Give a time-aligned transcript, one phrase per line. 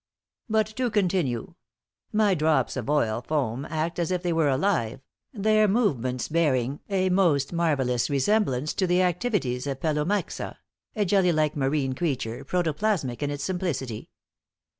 [0.49, 1.53] But to continue:
[2.11, 4.99] My drops of oil foam act as if they were alive,
[5.31, 10.57] their movements bearing a most marvelous resemblance to the activities of Pelomyxa,
[10.95, 14.09] a jelly like marine creature, protoplasmic in its simplicity."